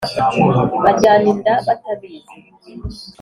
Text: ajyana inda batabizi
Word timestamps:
ajyana 0.89 1.23
inda 1.31 1.53
batabizi 1.65 2.33